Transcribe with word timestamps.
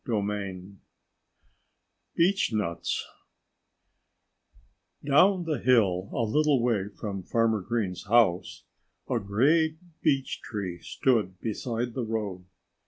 XXI 0.07 0.77
BEECHNUTS 2.15 3.05
Down 5.05 5.43
the 5.43 5.59
hill, 5.59 6.09
a 6.11 6.23
little 6.23 6.59
way 6.59 6.87
from 6.89 7.21
Farmer 7.21 7.61
Green's 7.61 8.05
house, 8.05 8.63
a 9.07 9.19
great 9.19 9.77
beech 10.01 10.41
tree 10.41 10.79
stood 10.81 11.39
beside 11.39 11.93
the 11.93 12.03
road. 12.03 12.45